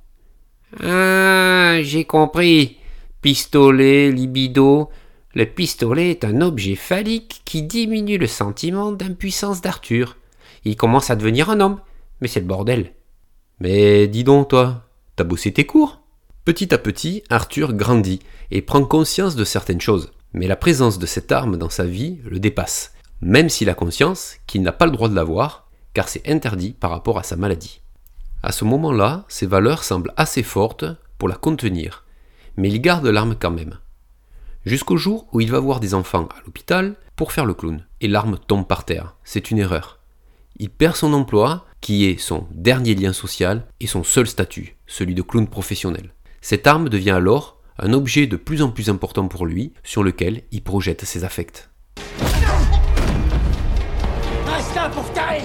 Ah, 0.82 1.82
j'ai 1.82 2.04
compris. 2.04 2.78
Pistolet, 3.20 4.12
libido. 4.12 4.90
Le 5.36 5.46
pistolet 5.46 6.10
est 6.10 6.24
un 6.24 6.40
objet 6.40 6.76
phallique 6.76 7.42
qui 7.44 7.62
diminue 7.62 8.18
le 8.18 8.28
sentiment 8.28 8.92
d'impuissance 8.92 9.60
d'Arthur. 9.60 10.16
Il 10.64 10.76
commence 10.76 11.10
à 11.10 11.16
devenir 11.16 11.50
un 11.50 11.58
homme, 11.58 11.80
mais 12.20 12.28
c'est 12.28 12.38
le 12.38 12.46
bordel. 12.46 12.92
Mais 13.58 14.06
dis 14.06 14.22
donc, 14.22 14.50
toi, 14.50 14.84
t'as 15.16 15.24
bossé 15.24 15.52
tes 15.52 15.66
cours? 15.66 16.02
Petit 16.44 16.72
à 16.72 16.78
petit, 16.78 17.24
Arthur 17.30 17.72
grandit 17.72 18.20
et 18.52 18.62
prend 18.62 18.84
conscience 18.84 19.34
de 19.34 19.42
certaines 19.42 19.80
choses. 19.80 20.12
Mais 20.34 20.46
la 20.46 20.54
présence 20.54 21.00
de 21.00 21.06
cette 21.06 21.32
arme 21.32 21.56
dans 21.56 21.70
sa 21.70 21.84
vie 21.84 22.20
le 22.24 22.38
dépasse, 22.38 22.92
même 23.20 23.48
s'il 23.48 23.70
a 23.70 23.74
conscience 23.74 24.36
qu'il 24.46 24.62
n'a 24.62 24.72
pas 24.72 24.86
le 24.86 24.92
droit 24.92 25.08
de 25.08 25.16
l'avoir, 25.16 25.68
car 25.94 26.08
c'est 26.08 26.28
interdit 26.28 26.74
par 26.74 26.90
rapport 26.90 27.18
à 27.18 27.24
sa 27.24 27.34
maladie. 27.34 27.80
À 28.44 28.52
ce 28.52 28.64
moment-là, 28.64 29.24
ses 29.28 29.46
valeurs 29.46 29.82
semblent 29.82 30.12
assez 30.16 30.44
fortes 30.44 30.84
pour 31.18 31.28
la 31.28 31.34
contenir, 31.34 32.04
mais 32.56 32.68
il 32.68 32.80
garde 32.80 33.06
l'arme 33.06 33.34
quand 33.36 33.50
même. 33.50 33.78
Jusqu'au 34.64 34.96
jour 34.96 35.26
où 35.32 35.42
il 35.42 35.50
va 35.50 35.60
voir 35.60 35.78
des 35.78 35.92
enfants 35.92 36.26
à 36.34 36.40
l'hôpital 36.46 36.96
pour 37.16 37.32
faire 37.32 37.44
le 37.44 37.52
clown, 37.52 37.84
et 38.00 38.08
l'arme 38.08 38.38
tombe 38.38 38.66
par 38.66 38.86
terre. 38.86 39.14
C'est 39.22 39.50
une 39.50 39.58
erreur. 39.58 39.98
Il 40.56 40.70
perd 40.70 40.96
son 40.96 41.12
emploi, 41.12 41.66
qui 41.82 42.06
est 42.06 42.16
son 42.16 42.46
dernier 42.50 42.94
lien 42.94 43.12
social 43.12 43.66
et 43.80 43.86
son 43.86 44.02
seul 44.04 44.26
statut, 44.26 44.76
celui 44.86 45.14
de 45.14 45.20
clown 45.20 45.46
professionnel. 45.48 46.14
Cette 46.40 46.66
arme 46.66 46.88
devient 46.88 47.10
alors 47.10 47.60
un 47.78 47.92
objet 47.92 48.26
de 48.26 48.36
plus 48.36 48.62
en 48.62 48.70
plus 48.70 48.88
important 48.88 49.28
pour 49.28 49.44
lui, 49.44 49.74
sur 49.82 50.02
lequel 50.02 50.44
il 50.50 50.62
projette 50.62 51.04
ses 51.04 51.24
affects. 51.24 51.68
Reste 54.46 54.74
là, 54.74 54.90
taré 55.12 55.42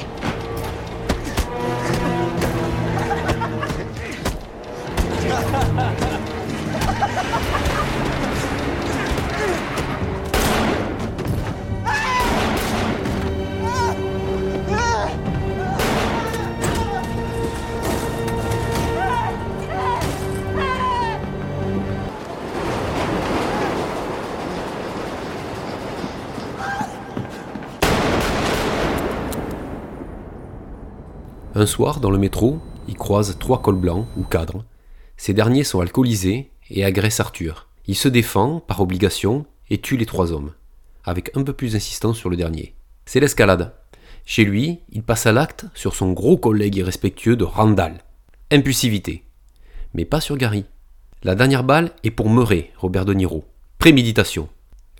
Un 31.60 31.66
soir, 31.66 32.00
dans 32.00 32.10
le 32.10 32.18
métro, 32.18 32.62
il 32.88 32.96
croise 32.96 33.38
trois 33.38 33.62
cols 33.62 33.76
blancs 33.76 34.08
ou 34.16 34.24
cadres. 34.24 34.64
Ces 35.18 35.34
derniers 35.34 35.66
sont 35.66 35.82
alcoolisés 35.82 36.52
et 36.70 36.86
agressent 36.86 37.20
Arthur. 37.20 37.68
Il 37.86 37.96
se 37.96 38.08
défend, 38.08 38.62
par 38.62 38.80
obligation, 38.80 39.46
et 39.70 39.78
tue 39.78 39.98
les 39.98 40.06
trois 40.06 40.32
hommes, 40.32 40.54
avec 41.04 41.36
un 41.36 41.44
peu 41.44 41.52
plus 41.52 41.74
d'insistance 41.74 42.18
sur 42.18 42.30
le 42.30 42.38
dernier. 42.38 42.76
C'est 43.06 43.20
l'escalade. 43.20 43.74
Chez 44.24 44.46
lui, 44.46 44.80
il 44.94 45.04
passe 45.04 45.26
à 45.26 45.34
l'acte 45.34 45.66
sur 45.74 45.96
son 45.96 46.14
gros 46.14 46.38
collègue 46.38 46.78
irrespectueux 46.78 47.36
de 47.36 47.44
Randall. 47.44 48.06
Impulsivité. 48.52 49.26
Mais 49.94 50.06
pas 50.06 50.22
sur 50.22 50.38
Gary. 50.38 50.64
La 51.24 51.36
dernière 51.36 51.66
balle 51.66 51.92
est 52.06 52.12
pour 52.12 52.30
Murray, 52.30 52.72
Robert 52.78 53.04
De 53.04 53.14
Niro. 53.14 53.44
Préméditation. 53.80 54.48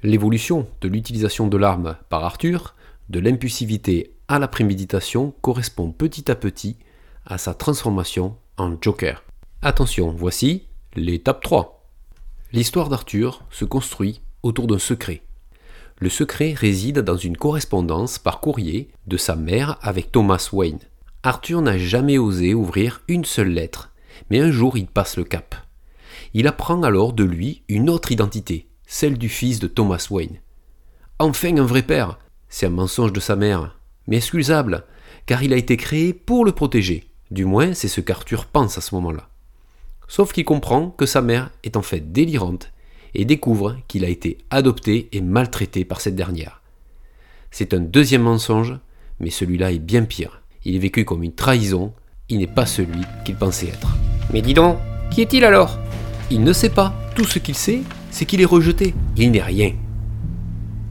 L'évolution 0.04 0.68
de 0.82 0.90
l'utilisation 0.90 1.48
de 1.48 1.56
l'arme 1.56 1.96
par 2.10 2.26
Arthur, 2.26 2.76
de 3.08 3.22
l'impulsivité 3.22 4.12
à 4.30 4.38
la 4.38 4.48
préméditation, 4.48 5.34
correspond 5.42 5.92
petit 5.92 6.32
à 6.32 6.36
petit 6.36 6.78
à 7.26 7.40
sa 7.40 7.56
transformation 7.56 8.38
en 8.58 8.78
Joker. 8.80 9.24
Attention, 9.64 10.14
voici 10.16 10.68
l'étape 10.96 11.42
3. 11.42 11.84
L'histoire 12.54 12.90
d'Arthur 12.90 13.44
se 13.50 13.66
construit 13.66 14.22
autour 14.44 14.68
d'un 14.68 14.78
secret. 14.78 15.24
Le 15.98 16.10
secret 16.10 16.54
réside 16.54 17.00
dans 17.00 17.18
une 17.18 17.38
correspondance 17.38 18.20
par 18.20 18.40
courrier 18.40 18.90
de 19.08 19.18
sa 19.18 19.36
mère 19.36 19.80
avec 19.82 20.12
Thomas 20.12 20.50
Wayne. 20.54 20.80
Arthur 21.24 21.64
n'a 21.64 21.80
jamais 21.80 22.20
osé 22.20 22.54
ouvrir 22.54 23.02
une 23.08 23.26
seule 23.26 23.50
lettre, 23.50 23.92
mais 24.30 24.40
un 24.40 24.52
jour 24.52 24.78
il 24.78 24.88
passe 24.88 25.18
le 25.18 25.24
cap. 25.24 25.56
Il 26.36 26.48
apprend 26.48 26.84
alors 26.84 27.14
de 27.14 27.24
lui 27.24 27.64
une 27.68 27.90
autre 27.90 28.12
identité, 28.12 28.70
celle 28.86 29.18
du 29.18 29.28
fils 29.28 29.60
de 29.60 29.68
Thomas 29.68 30.08
Wayne. 30.12 30.38
Enfin 31.18 31.58
un 31.58 31.66
vrai 31.66 31.82
père, 31.82 32.20
c'est 32.48 32.68
un 32.68 32.70
mensonge 32.70 33.12
de 33.12 33.20
sa 33.20 33.36
mère, 33.36 33.79
mais 34.10 34.18
excusable, 34.18 34.84
car 35.26 35.44
il 35.44 35.54
a 35.54 35.58
été 35.58 35.78
créé 35.78 36.14
pour 36.14 36.44
le 36.44 36.52
protéger. 36.52 37.06
Du 37.32 37.46
moins, 37.46 37.74
c'est 37.74 37.88
ce 37.88 38.02
qu'Arthur 38.02 38.48
pense 38.48 38.78
à 38.78 38.82
ce 38.82 38.96
moment-là. 38.96 39.30
Sauf 40.08 40.34
qu'il 40.34 40.44
comprend 40.44 40.90
que 40.90 41.06
sa 41.06 41.22
mère 41.22 41.52
est 41.64 41.78
en 41.78 41.84
fait 41.84 42.12
délirante 42.12 42.72
et 43.14 43.26
découvre 43.26 43.78
qu'il 43.88 44.04
a 44.04 44.10
été 44.10 44.40
adopté 44.50 45.08
et 45.12 45.22
maltraité 45.22 45.86
par 45.86 46.02
cette 46.02 46.16
dernière. 46.16 46.62
C'est 47.52 47.74
un 47.74 47.80
deuxième 47.80 48.24
mensonge, 48.24 48.76
mais 49.20 49.30
celui-là 49.30 49.72
est 49.72 49.80
bien 49.80 50.04
pire. 50.04 50.42
Il 50.66 50.76
est 50.76 50.80
vécu 50.80 51.06
comme 51.06 51.24
une 51.24 51.34
trahison, 51.34 51.94
il 52.28 52.40
n'est 52.40 52.48
pas 52.48 52.66
celui 52.66 53.02
qu'il 53.26 53.36
pensait 53.36 53.68
être. 53.68 53.96
Mais 54.34 54.42
dis 54.42 54.54
donc, 54.56 54.78
qui 55.12 55.22
est-il 55.22 55.46
alors? 55.46 55.80
Il 56.32 56.44
ne 56.44 56.54
sait 56.54 56.70
pas. 56.70 56.94
Tout 57.16 57.26
ce 57.26 57.40
qu'il 57.40 57.56
sait, 57.56 57.82
c'est 58.12 58.26
qu'il 58.26 58.42
est 58.42 58.46
rejeté. 58.46 58.94
Il 59.18 59.32
n'est 59.32 59.42
rien. 59.42 59.74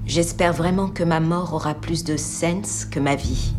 J'espère 0.09 0.55
vraiment 0.55 0.89
que 0.89 1.05
ma 1.05 1.21
mort 1.21 1.53
aura 1.53 1.75
plus 1.75 2.03
de 2.03 2.17
sens 2.17 2.87
que 2.87 2.99
ma 2.99 3.15
vie. 3.15 3.53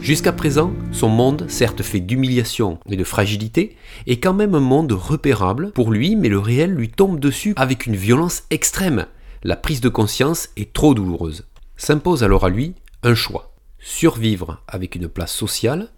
Jusqu'à 0.00 0.32
présent, 0.32 0.72
son 0.90 1.08
monde, 1.08 1.46
certes 1.48 1.82
fait 1.82 2.00
d'humiliation 2.00 2.80
et 2.90 2.96
de 2.96 3.04
fragilité, 3.04 3.76
est 4.08 4.18
quand 4.18 4.34
même 4.34 4.56
un 4.56 4.60
monde 4.60 4.90
repérable 4.90 5.70
pour 5.70 5.92
lui, 5.92 6.16
mais 6.16 6.28
le 6.28 6.40
réel 6.40 6.72
lui 6.72 6.88
tombe 6.88 7.20
dessus 7.20 7.54
avec 7.54 7.86
une 7.86 7.94
violence 7.94 8.42
extrême. 8.50 9.06
La 9.44 9.54
prise 9.54 9.80
de 9.80 9.88
conscience 9.88 10.48
est 10.56 10.72
trop 10.72 10.92
douloureuse. 10.92 11.46
S'impose 11.76 12.24
alors 12.24 12.44
à 12.44 12.50
lui 12.50 12.74
un 13.04 13.14
choix. 13.14 13.54
Survivre 13.78 14.60
avec 14.66 14.96
une 14.96 15.06
place 15.06 15.32
sociale 15.32 15.90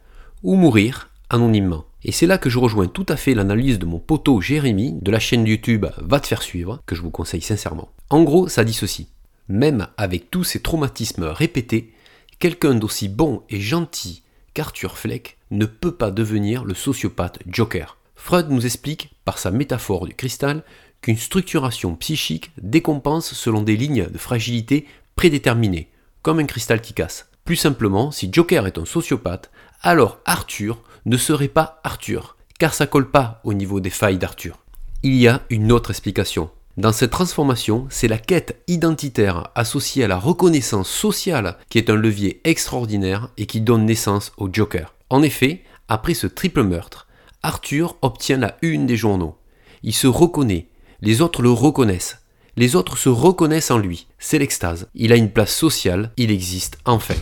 ou 0.42 0.56
mourir 0.56 1.08
anonymement. 1.30 1.86
Et 2.04 2.12
c'est 2.12 2.26
là 2.26 2.38
que 2.38 2.50
je 2.50 2.58
rejoins 2.58 2.86
tout 2.86 3.06
à 3.08 3.16
fait 3.16 3.34
l'analyse 3.34 3.78
de 3.78 3.86
mon 3.86 3.98
poteau 3.98 4.40
Jérémy 4.40 4.98
de 5.00 5.10
la 5.10 5.18
chaîne 5.18 5.46
YouTube 5.46 5.86
Va 5.98 6.20
te 6.20 6.26
faire 6.26 6.42
suivre, 6.42 6.80
que 6.86 6.94
je 6.94 7.02
vous 7.02 7.10
conseille 7.10 7.40
sincèrement. 7.40 7.90
En 8.10 8.22
gros, 8.22 8.48
ça 8.48 8.64
dit 8.64 8.74
ceci. 8.74 9.08
Même 9.48 9.88
avec 9.96 10.30
tous 10.30 10.44
ces 10.44 10.60
traumatismes 10.60 11.24
répétés, 11.24 11.94
Quelqu'un 12.38 12.74
d'aussi 12.74 13.08
bon 13.08 13.42
et 13.48 13.60
gentil 13.60 14.22
qu'Arthur 14.52 14.98
Fleck 14.98 15.38
ne 15.50 15.66
peut 15.66 15.94
pas 15.94 16.10
devenir 16.10 16.64
le 16.64 16.74
sociopathe 16.74 17.38
Joker. 17.46 17.96
Freud 18.16 18.50
nous 18.50 18.66
explique, 18.66 19.14
par 19.24 19.38
sa 19.38 19.50
métaphore 19.50 20.06
du 20.06 20.14
cristal, 20.14 20.62
qu'une 21.00 21.16
structuration 21.16 21.94
psychique 21.96 22.52
décompense 22.60 23.32
selon 23.32 23.62
des 23.62 23.76
lignes 23.76 24.08
de 24.08 24.18
fragilité 24.18 24.86
prédéterminées, 25.16 25.88
comme 26.22 26.38
un 26.38 26.44
cristal 26.44 26.80
qui 26.80 26.92
casse. 26.92 27.30
Plus 27.44 27.56
simplement, 27.56 28.10
si 28.10 28.30
Joker 28.32 28.66
est 28.66 28.78
un 28.78 28.86
sociopathe, 28.86 29.50
alors 29.82 30.18
Arthur 30.24 30.82
ne 31.04 31.18
serait 31.18 31.48
pas 31.48 31.80
Arthur, 31.84 32.36
car 32.58 32.72
ça 32.72 32.86
colle 32.86 33.10
pas 33.10 33.40
au 33.44 33.52
niveau 33.52 33.80
des 33.80 33.90
failles 33.90 34.16
d'Arthur. 34.16 34.58
Il 35.02 35.14
y 35.14 35.28
a 35.28 35.42
une 35.50 35.70
autre 35.70 35.90
explication. 35.90 36.50
Dans 36.78 36.92
cette 36.92 37.10
transformation, 37.10 37.86
c'est 37.90 38.08
la 38.08 38.18
quête 38.18 38.62
identitaire 38.66 39.48
associée 39.54 40.04
à 40.04 40.08
la 40.08 40.18
reconnaissance 40.18 40.88
sociale 40.88 41.58
qui 41.68 41.76
est 41.76 41.90
un 41.90 41.96
levier 41.96 42.40
extraordinaire 42.44 43.28
et 43.36 43.44
qui 43.44 43.60
donne 43.60 43.84
naissance 43.84 44.32
au 44.38 44.48
Joker. 44.50 44.94
En 45.10 45.22
effet, 45.22 45.62
après 45.88 46.14
ce 46.14 46.26
triple 46.26 46.62
meurtre, 46.62 47.06
Arthur 47.42 47.96
obtient 48.00 48.38
la 48.38 48.56
une 48.62 48.86
des 48.86 48.96
journaux. 48.96 49.36
Il 49.82 49.92
se 49.92 50.06
reconnaît, 50.06 50.68
les 51.02 51.20
autres 51.20 51.42
le 51.42 51.50
reconnaissent, 51.50 52.24
les 52.56 52.74
autres 52.74 52.96
se 52.96 53.08
reconnaissent 53.08 53.70
en 53.70 53.78
lui. 53.78 54.06
C'est 54.18 54.38
l'extase. 54.38 54.88
Il 54.94 55.12
a 55.12 55.16
une 55.16 55.30
place 55.30 55.54
sociale, 55.54 56.12
il 56.16 56.30
existe 56.30 56.78
enfin. 56.86 57.14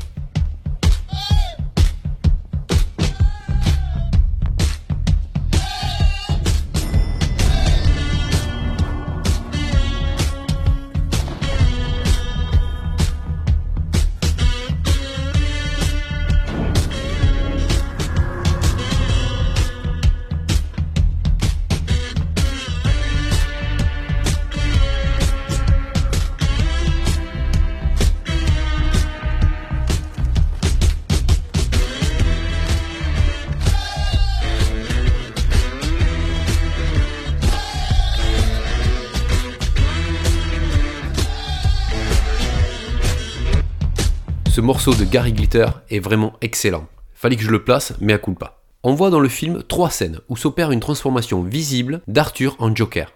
Morceau 44.72 44.94
de 44.94 45.04
Gary 45.04 45.34
Glitter 45.34 45.66
est 45.90 45.98
vraiment 45.98 46.32
excellent. 46.40 46.88
Fallait 47.12 47.36
que 47.36 47.42
je 47.42 47.50
le 47.50 47.62
place, 47.62 47.92
mais 48.00 48.14
à 48.14 48.18
pas. 48.18 48.64
On 48.82 48.94
voit 48.94 49.10
dans 49.10 49.20
le 49.20 49.28
film 49.28 49.62
trois 49.62 49.90
scènes 49.90 50.20
où 50.30 50.36
s'opère 50.38 50.70
une 50.70 50.80
transformation 50.80 51.42
visible 51.42 52.00
d'Arthur 52.06 52.56
en 52.58 52.74
Joker. 52.74 53.12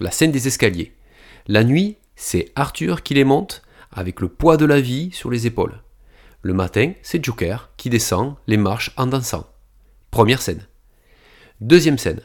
La 0.00 0.10
scène 0.10 0.32
des 0.32 0.48
escaliers. 0.48 0.96
La 1.46 1.62
nuit, 1.62 1.98
c'est 2.16 2.50
Arthur 2.56 3.04
qui 3.04 3.14
les 3.14 3.22
monte 3.22 3.62
avec 3.92 4.20
le 4.20 4.28
poids 4.28 4.56
de 4.56 4.64
la 4.64 4.80
vie 4.80 5.12
sur 5.12 5.30
les 5.30 5.46
épaules. 5.46 5.84
Le 6.42 6.52
matin, 6.52 6.90
c'est 7.02 7.24
Joker 7.24 7.70
qui 7.76 7.90
descend 7.90 8.34
les 8.48 8.56
marches 8.56 8.90
en 8.96 9.06
dansant. 9.06 9.46
Première 10.10 10.42
scène. 10.42 10.66
Deuxième 11.60 11.98
scène. 11.98 12.22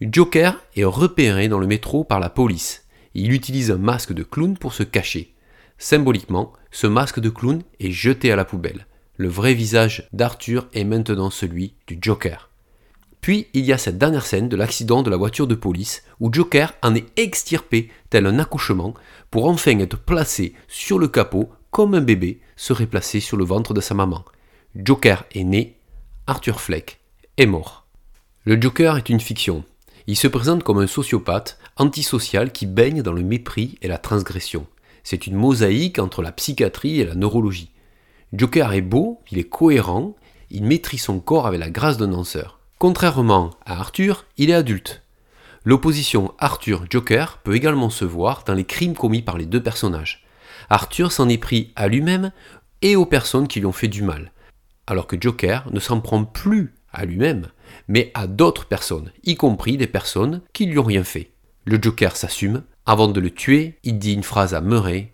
Joker 0.00 0.60
est 0.74 0.82
repéré 0.82 1.46
dans 1.46 1.60
le 1.60 1.68
métro 1.68 2.02
par 2.02 2.18
la 2.18 2.30
police. 2.30 2.84
Il 3.14 3.32
utilise 3.32 3.70
un 3.70 3.78
masque 3.78 4.12
de 4.12 4.24
clown 4.24 4.58
pour 4.58 4.72
se 4.72 4.82
cacher. 4.82 5.36
Symboliquement, 5.78 6.52
ce 6.72 6.86
masque 6.86 7.20
de 7.20 7.30
clown 7.30 7.62
est 7.78 7.92
jeté 7.92 8.32
à 8.32 8.36
la 8.36 8.44
poubelle. 8.44 8.86
Le 9.16 9.28
vrai 9.28 9.54
visage 9.54 10.08
d'Arthur 10.12 10.68
est 10.74 10.84
maintenant 10.84 11.30
celui 11.30 11.74
du 11.86 11.98
Joker. 12.00 12.50
Puis 13.20 13.46
il 13.52 13.64
y 13.64 13.72
a 13.72 13.78
cette 13.78 13.98
dernière 13.98 14.26
scène 14.26 14.48
de 14.48 14.56
l'accident 14.56 15.02
de 15.02 15.10
la 15.10 15.16
voiture 15.16 15.46
de 15.46 15.54
police 15.54 16.02
où 16.20 16.32
Joker 16.32 16.74
en 16.82 16.94
est 16.94 17.06
extirpé 17.18 17.90
tel 18.10 18.26
un 18.26 18.38
accouchement 18.38 18.94
pour 19.30 19.46
enfin 19.46 19.78
être 19.78 19.98
placé 19.98 20.54
sur 20.68 20.98
le 20.98 21.08
capot 21.08 21.50
comme 21.70 21.94
un 21.94 22.00
bébé 22.00 22.40
serait 22.56 22.86
placé 22.86 23.20
sur 23.20 23.36
le 23.36 23.44
ventre 23.44 23.74
de 23.74 23.80
sa 23.80 23.94
maman. 23.94 24.24
Joker 24.74 25.24
est 25.32 25.44
né, 25.44 25.76
Arthur 26.26 26.60
Fleck 26.60 27.00
est 27.36 27.46
mort. 27.46 27.86
Le 28.44 28.60
Joker 28.60 28.96
est 28.96 29.08
une 29.08 29.20
fiction. 29.20 29.64
Il 30.06 30.16
se 30.16 30.26
présente 30.26 30.64
comme 30.64 30.78
un 30.78 30.86
sociopathe 30.86 31.58
antisocial 31.76 32.50
qui 32.50 32.66
baigne 32.66 33.02
dans 33.02 33.12
le 33.12 33.22
mépris 33.22 33.78
et 33.82 33.88
la 33.88 33.98
transgression. 33.98 34.66
C'est 35.10 35.26
une 35.26 35.36
mosaïque 35.36 35.98
entre 35.98 36.20
la 36.20 36.32
psychiatrie 36.32 37.00
et 37.00 37.06
la 37.06 37.14
neurologie. 37.14 37.70
Joker 38.34 38.74
est 38.74 38.82
beau, 38.82 39.22
il 39.30 39.38
est 39.38 39.48
cohérent, 39.48 40.14
il 40.50 40.64
maîtrise 40.64 41.00
son 41.00 41.18
corps 41.18 41.46
avec 41.46 41.60
la 41.60 41.70
grâce 41.70 41.96
d'un 41.96 42.08
danseur. 42.08 42.58
Contrairement 42.76 43.52
à 43.64 43.80
Arthur, 43.80 44.26
il 44.36 44.50
est 44.50 44.54
adulte. 44.54 45.00
L'opposition 45.64 46.34
Arthur-Joker 46.38 47.38
peut 47.38 47.54
également 47.54 47.88
se 47.88 48.04
voir 48.04 48.44
dans 48.44 48.52
les 48.52 48.66
crimes 48.66 48.92
commis 48.92 49.22
par 49.22 49.38
les 49.38 49.46
deux 49.46 49.62
personnages. 49.62 50.26
Arthur 50.68 51.10
s'en 51.10 51.30
est 51.30 51.38
pris 51.38 51.72
à 51.74 51.88
lui-même 51.88 52.30
et 52.82 52.94
aux 52.94 53.06
personnes 53.06 53.48
qui 53.48 53.60
lui 53.60 53.66
ont 53.66 53.72
fait 53.72 53.88
du 53.88 54.02
mal, 54.02 54.30
alors 54.86 55.06
que 55.06 55.16
Joker 55.18 55.72
ne 55.72 55.80
s'en 55.80 56.02
prend 56.02 56.22
plus 56.24 56.74
à 56.92 57.06
lui-même, 57.06 57.46
mais 57.88 58.10
à 58.12 58.26
d'autres 58.26 58.66
personnes, 58.66 59.10
y 59.24 59.36
compris 59.36 59.78
des 59.78 59.86
personnes 59.86 60.42
qui 60.52 60.66
lui 60.66 60.78
ont 60.78 60.82
rien 60.82 61.02
fait. 61.02 61.30
Le 61.64 61.78
Joker 61.80 62.14
s'assume, 62.14 62.62
avant 62.88 63.08
de 63.08 63.20
le 63.20 63.30
tuer, 63.30 63.78
il 63.84 63.98
dit 63.98 64.14
une 64.14 64.22
phrase 64.22 64.54
à 64.54 64.62
Murray. 64.62 65.12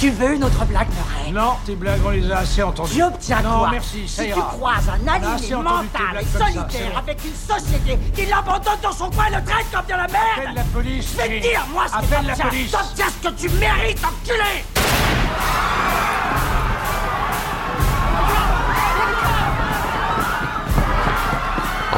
Tu 0.00 0.10
veux 0.10 0.34
une 0.34 0.42
autre 0.42 0.64
blague, 0.64 0.88
Murray? 0.88 1.30
Non, 1.32 1.52
tes 1.64 1.76
blagues, 1.76 2.00
on 2.04 2.10
les 2.10 2.28
a 2.32 2.38
assez 2.38 2.60
entendues. 2.62 2.94
J'obtiens 2.98 3.40
Non, 3.42 3.58
quoi 3.60 3.70
merci, 3.70 4.08
ça 4.08 4.22
Si 4.24 4.28
ira. 4.28 4.36
tu 4.50 4.56
croises 4.56 4.88
un 4.88 5.06
animé 5.08 5.54
mental 5.62 6.24
ça, 6.32 6.38
solitaire 6.46 6.98
avec 6.98 7.18
une 7.24 7.34
société 7.56 7.98
qui 8.16 8.26
l'abandonne 8.26 8.80
dans 8.82 8.92
son 8.92 9.10
coin 9.10 9.26
et 9.26 9.36
le 9.36 9.44
traite 9.44 9.66
comme 9.72 9.86
de 9.86 9.90
la 9.90 9.96
merde 10.08 10.38
Appelle 10.38 10.54
la 10.56 10.62
police. 10.64 11.12
Je 11.12 11.16
vais 11.22 11.38
te 11.40 11.42
dire, 11.42 11.66
moi, 11.72 11.84
ce 11.86 11.92
que 11.92 11.98
Appelle 11.98 12.26
la 12.26 12.32
t'obtiens. 12.34 12.48
police. 12.48 12.70
T'obtiens 12.72 13.06
ce 13.22 13.28
que 13.28 13.34
tu 13.34 13.48
mérites, 13.60 13.98
enculé 14.04 14.64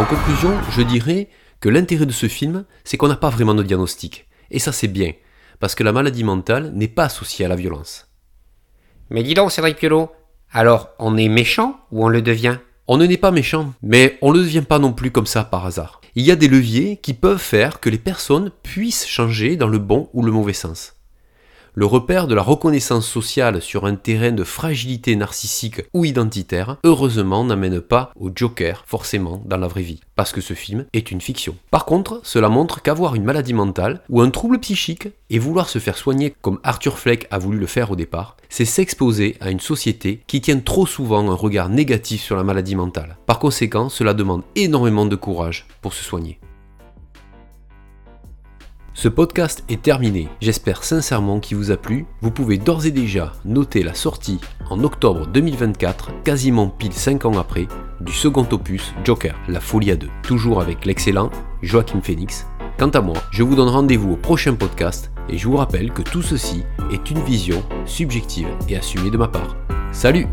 En 0.01 0.07
conclusion, 0.07 0.55
je 0.71 0.81
dirais 0.81 1.29
que 1.61 1.69
l'intérêt 1.69 2.07
de 2.07 2.11
ce 2.13 2.27
film, 2.27 2.65
c'est 2.85 2.97
qu'on 2.97 3.09
n'a 3.09 3.17
pas 3.17 3.29
vraiment 3.29 3.53
de 3.53 3.63
diagnostic. 3.63 4.27
Et 4.51 4.59
ça 4.59 4.73
c'est 4.73 4.89
bien, 4.89 5.13
parce 5.59 5.75
que 5.75 5.85
la 5.85 5.93
maladie 5.93 6.25
mentale 6.25 6.73
n'est 6.75 6.89
pas 6.89 7.05
associée 7.05 7.45
à 7.45 7.49
la 7.49 7.55
violence. 7.55 8.09
Mais 9.11 9.23
dis 9.23 9.35
donc, 9.35 9.53
Cédric 9.53 9.77
Piolo, 9.77 10.11
alors 10.53 10.89
on 10.99 11.19
est 11.19 11.29
méchant 11.29 11.81
ou 11.93 12.03
on 12.03 12.09
le 12.09 12.23
devient? 12.23 12.57
On 12.89 12.97
ne 12.97 13.05
n'est 13.05 13.19
pas 13.19 13.31
méchant, 13.31 13.75
mais 13.83 14.17
on 14.23 14.33
ne 14.33 14.39
le 14.39 14.45
devient 14.45 14.65
pas 14.67 14.79
non 14.79 14.95
plus 14.95 15.11
comme 15.11 15.27
ça 15.27 15.45
par 15.45 15.67
hasard. 15.67 16.01
Il 16.15 16.25
y 16.25 16.31
a 16.31 16.37
des 16.37 16.49
leviers 16.49 16.97
qui 16.97 17.13
peuvent 17.13 17.37
faire 17.37 17.79
que 17.79 17.91
les 17.91 17.99
personnes 17.99 18.51
puissent 18.63 19.07
changer 19.07 19.57
dans 19.57 19.69
le 19.69 19.79
bon 19.79 20.09
ou 20.15 20.23
le 20.23 20.33
mauvais 20.33 20.55
sens. 20.55 20.95
Le 21.75 21.87
repère 21.87 22.27
de 22.27 22.35
la 22.35 22.43
reconnaissance 22.43 23.07
sociale 23.07 23.63
sur 23.63 23.87
un 23.87 23.95
terrain 23.95 24.33
de 24.33 24.43
fragilité 24.43 25.15
narcissique 25.15 25.83
ou 25.95 26.05
identitaire, 26.05 26.79
heureusement 26.83 27.45
n'amène 27.45 27.81
pas 27.81 28.11
au 28.19 28.31
Joker 28.35 28.83
forcément 28.87 29.41
dans 29.45 29.57
la 29.57 29.69
vraie 29.69 29.83
vie, 29.83 30.01
parce 30.17 30.33
que 30.33 30.41
ce 30.41 30.55
film 30.55 30.87
est 30.93 31.13
une 31.13 31.21
fiction. 31.21 31.55
Par 31.71 31.85
contre, 31.85 32.21
cela 32.25 32.49
montre 32.49 32.83
qu'avoir 32.83 33.15
une 33.15 33.25
maladie 33.25 33.55
mentale 33.55 34.01
ou 34.09 34.21
un 34.21 34.31
trouble 34.31 34.59
psychique 34.59 35.09
et 35.31 35.39
vouloir 35.39 35.69
se 35.69 35.79
faire 35.79 35.97
soigner 35.97 36.35
comme 36.43 36.59
Arthur 36.65 36.99
Fleck 36.99 37.29
a 37.31 37.39
voulu 37.39 37.59
le 37.59 37.67
faire 37.67 37.93
au 37.93 37.97
départ, 37.97 38.37
c'est 38.49 38.65
s'exposer 38.65 39.37
à 39.41 39.51
une 39.51 39.61
société 39.61 40.23
qui 40.27 40.41
tient 40.41 40.59
trop 40.59 40.87
souvent 40.87 41.31
un 41.31 41.35
regard 41.35 41.69
négatif 41.69 42.23
sur 42.23 42.37
la 42.37 42.43
maladie 42.43 42.75
mentale. 42.75 43.17
Par 43.27 43.39
conséquent, 43.39 43.89
cela 43.89 44.13
demande 44.13 44.43
énormément 44.57 45.07
de 45.07 45.17
courage 45.17 45.67
pour 45.83 45.95
se 45.95 46.03
soigner. 46.03 46.41
Ce 48.93 49.09
podcast 49.09 49.65
est 49.69 49.83
terminé. 49.83 50.29
J'espère 50.41 50.83
sincèrement 50.83 51.39
qu'il 51.39 51.57
vous 51.57 51.71
a 51.71 51.77
plu. 51.77 52.07
Vous 52.23 52.33
pouvez 52.33 52.59
d'ores 52.59 52.87
et 52.87 52.91
déjà 52.91 53.33
noter 53.45 53.83
la 53.85 53.95
sortie 53.95 54.41
en 54.69 54.83
octobre 54.83 55.27
2024, 55.29 56.23
quasiment 56.25 56.69
pile 56.69 56.93
5 56.93 57.25
ans 57.25 57.39
après, 57.39 57.69
du 58.01 58.13
second 58.13 58.47
opus 58.51 58.93
Joker, 59.05 59.37
La 59.49 59.61
Folie 59.61 59.93
à 59.93 59.97
deux, 59.97 60.11
toujours 60.25 60.61
avec 60.61 60.85
l'excellent 60.87 61.31
Joachim 61.63 62.01
Phoenix. 62.03 62.47
Quant 62.79 62.91
à 62.91 63.01
moi, 63.01 63.17
je 63.31 63.45
vous 63.45 63.55
donne 63.55 63.69
rendez-vous 63.69 64.13
au 64.13 64.17
prochain 64.17 64.55
podcast 64.55 65.13
et 65.29 65.39
je 65.39 65.47
vous 65.47 65.57
rappelle 65.57 65.93
que 65.93 66.03
tout 66.03 66.23
ceci 66.23 66.65
est 66.91 67.11
une 67.11 67.23
vision 67.23 67.63
subjective 67.87 68.49
et 68.69 68.77
assumée 68.77 69.11
de 69.11 69.19
ma 69.19 69.29
part. 69.29 69.57
Salut 69.93 70.27